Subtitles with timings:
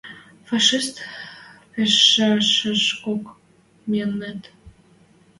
[0.47, 0.95] Фашист
[1.71, 3.23] пӹжӓшӹшкок
[3.89, 4.41] миэнӹт.